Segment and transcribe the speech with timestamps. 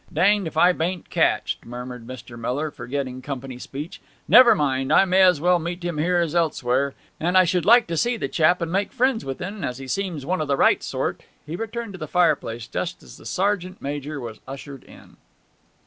[0.11, 2.35] 'Danged if I bain't catched!' murmured Mr.
[2.35, 4.01] Miller, forgetting company speech.
[4.27, 7.85] 'Never mind I may as well meet him here as elsewhere; and I should like
[7.85, 10.57] to see the chap, and make friends with en, as he seems one o' the
[10.57, 15.17] right sort.' He returned to the fireplace just as the sergeant major was ushered in.